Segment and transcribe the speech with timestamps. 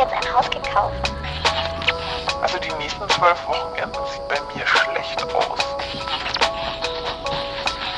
[0.00, 1.12] jetzt ein Haus gekauft.
[2.40, 5.58] Also die nächsten zwölf Wochenenden sieht bei mir schlecht aus.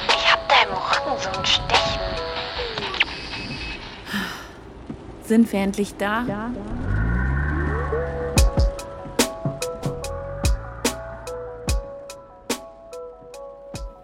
[0.09, 2.01] Ich hab da im Rücken so ein Stechen.
[5.23, 6.25] Sind wir endlich da?
[6.29, 6.51] Ja.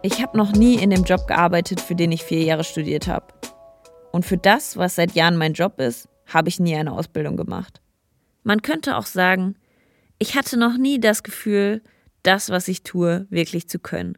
[0.03, 3.27] Ich habe noch nie in dem Job gearbeitet, für den ich vier Jahre studiert habe.
[4.13, 7.81] Und für das, was seit Jahren mein Job ist, habe ich nie eine Ausbildung gemacht.
[8.49, 9.57] Man könnte auch sagen,
[10.19, 11.83] ich hatte noch nie das Gefühl,
[12.23, 14.17] das, was ich tue, wirklich zu können.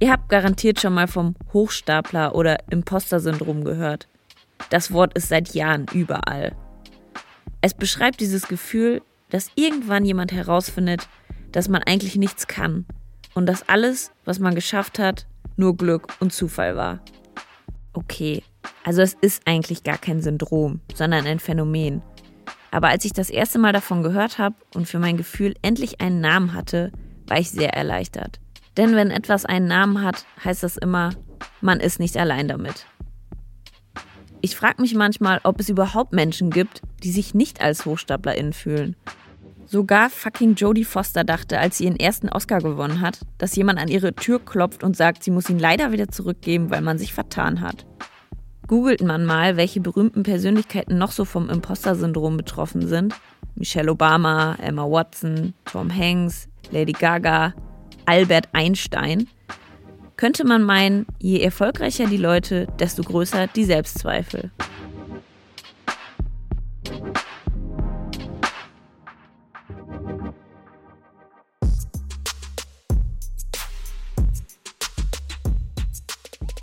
[0.00, 4.06] Ihr habt garantiert schon mal vom Hochstapler oder Imposter-Syndrom gehört.
[4.68, 6.54] Das Wort ist seit Jahren überall.
[7.62, 11.08] Es beschreibt dieses Gefühl, dass irgendwann jemand herausfindet,
[11.52, 12.84] dass man eigentlich nichts kann
[13.34, 17.00] und dass alles, was man geschafft hat, nur Glück und Zufall war.
[17.94, 18.42] Okay,
[18.84, 22.02] also es ist eigentlich gar kein Syndrom, sondern ein Phänomen.
[22.70, 26.20] Aber als ich das erste Mal davon gehört habe und für mein Gefühl endlich einen
[26.20, 26.90] Namen hatte,
[27.26, 28.40] war ich sehr erleichtert.
[28.76, 31.10] Denn wenn etwas einen Namen hat, heißt das immer,
[31.60, 32.86] man ist nicht allein damit.
[34.40, 38.96] Ich frage mich manchmal, ob es überhaupt Menschen gibt, die sich nicht als HochstaplerInnen fühlen.
[39.66, 43.88] Sogar fucking Jodie Foster dachte, als sie ihren ersten Oscar gewonnen hat, dass jemand an
[43.88, 47.60] ihre Tür klopft und sagt, sie muss ihn leider wieder zurückgeben, weil man sich vertan
[47.62, 47.86] hat.
[48.66, 53.14] Googelt man mal, welche berühmten Persönlichkeiten noch so vom Imposter-Syndrom betroffen sind.
[53.54, 57.54] Michelle Obama, Emma Watson, Tom Hanks, Lady Gaga,
[58.06, 59.28] Albert Einstein–
[60.16, 64.50] könnte man meinen, je erfolgreicher die Leute, desto größer die Selbstzweifel.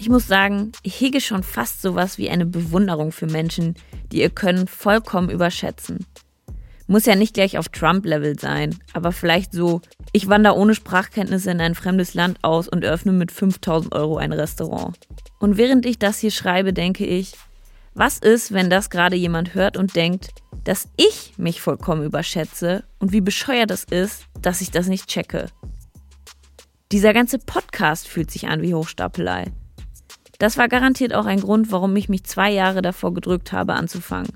[0.02, 3.76] Ich muss sagen, ich hege schon fast sowas wie eine Bewunderung für Menschen,
[4.12, 6.08] die ihr Können vollkommen überschätzen.
[6.88, 9.80] Muss ja nicht gleich auf Trump-Level sein, aber vielleicht so,
[10.12, 14.34] ich wandere ohne Sprachkenntnisse in ein fremdes Land aus und öffne mit 5000 Euro ein
[14.34, 14.98] Restaurant.
[15.38, 17.34] Und während ich das hier schreibe, denke ich,
[17.94, 20.30] was ist, wenn das gerade jemand hört und denkt,
[20.64, 25.50] dass ich mich vollkommen überschätze und wie bescheuert es ist, dass ich das nicht checke?
[26.92, 29.52] Dieser ganze Podcast fühlt sich an wie Hochstapelei.
[30.42, 34.32] Das war garantiert auch ein Grund, warum ich mich zwei Jahre davor gedrückt habe, anzufangen.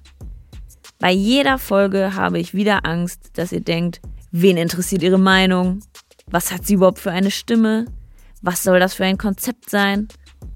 [1.00, 5.80] Bei jeder Folge habe ich wieder Angst, dass ihr denkt, wen interessiert ihre Meinung?
[6.28, 7.86] Was hat sie überhaupt für eine Stimme?
[8.44, 10.08] Was soll das für ein Konzept sein?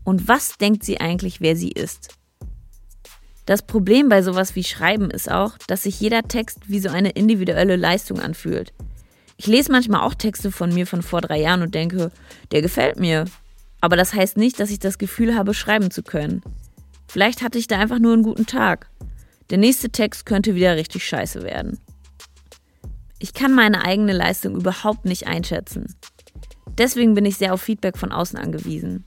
[0.03, 2.09] Und was denkt sie eigentlich, wer sie ist?
[3.47, 7.09] Das Problem bei sowas wie Schreiben ist auch, dass sich jeder Text wie so eine
[7.09, 8.71] individuelle Leistung anfühlt.
[9.35, 12.11] Ich lese manchmal auch Texte von mir von vor drei Jahren und denke,
[12.51, 13.25] der gefällt mir.
[13.81, 16.41] Aber das heißt nicht, dass ich das Gefühl habe, schreiben zu können.
[17.07, 18.89] Vielleicht hatte ich da einfach nur einen guten Tag.
[19.49, 21.79] Der nächste Text könnte wieder richtig scheiße werden.
[23.17, 25.95] Ich kann meine eigene Leistung überhaupt nicht einschätzen.
[26.77, 29.05] Deswegen bin ich sehr auf Feedback von außen angewiesen.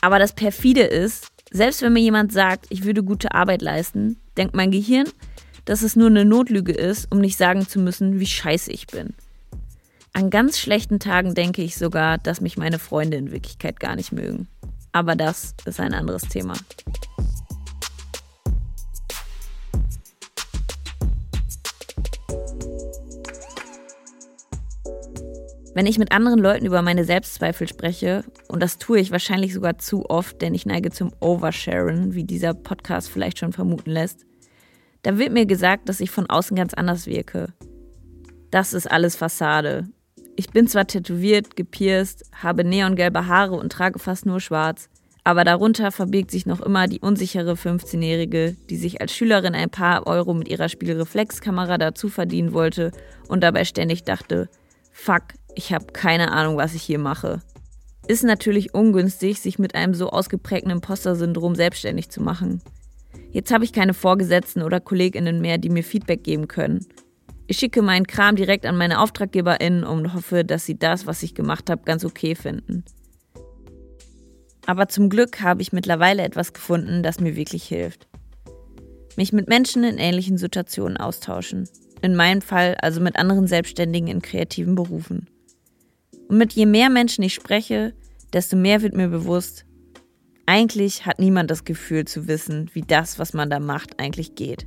[0.00, 4.54] Aber das perfide ist, selbst wenn mir jemand sagt, ich würde gute Arbeit leisten, denkt
[4.54, 5.08] mein Gehirn,
[5.64, 9.14] dass es nur eine Notlüge ist, um nicht sagen zu müssen, wie scheiße ich bin.
[10.12, 14.12] An ganz schlechten Tagen denke ich sogar, dass mich meine Freunde in Wirklichkeit gar nicht
[14.12, 14.48] mögen.
[14.92, 16.54] Aber das ist ein anderes Thema.
[25.78, 29.78] Wenn ich mit anderen Leuten über meine Selbstzweifel spreche, und das tue ich wahrscheinlich sogar
[29.78, 34.26] zu oft, denn ich neige zum Oversharen, wie dieser Podcast vielleicht schon vermuten lässt,
[35.02, 37.54] dann wird mir gesagt, dass ich von außen ganz anders wirke.
[38.50, 39.88] Das ist alles Fassade.
[40.38, 44.88] Ich bin zwar tätowiert, gepierst, habe neongelbe Haare und trage fast nur schwarz,
[45.24, 50.06] aber darunter verbirgt sich noch immer die unsichere 15-Jährige, die sich als Schülerin ein paar
[50.06, 52.92] Euro mit ihrer Spielreflexkamera dazu verdienen wollte
[53.26, 54.48] und dabei ständig dachte,
[54.92, 55.24] fuck,
[55.56, 57.42] ich habe keine Ahnung, was ich hier mache.
[58.06, 62.62] Ist natürlich ungünstig, sich mit einem so ausgeprägten Imposter-Syndrom selbstständig zu machen.
[63.32, 66.86] Jetzt habe ich keine Vorgesetzten oder KollegInnen mehr, die mir Feedback geben können.
[67.50, 71.34] Ich schicke meinen Kram direkt an meine AuftraggeberInnen und hoffe, dass sie das, was ich
[71.34, 72.84] gemacht habe, ganz okay finden.
[74.66, 78.06] Aber zum Glück habe ich mittlerweile etwas gefunden, das mir wirklich hilft.
[79.16, 81.66] Mich mit Menschen in ähnlichen Situationen austauschen.
[82.02, 85.26] In meinem Fall also mit anderen Selbstständigen in kreativen Berufen.
[86.28, 87.94] Und mit je mehr Menschen ich spreche,
[88.34, 89.64] desto mehr wird mir bewusst,
[90.44, 94.66] eigentlich hat niemand das Gefühl zu wissen, wie das, was man da macht, eigentlich geht.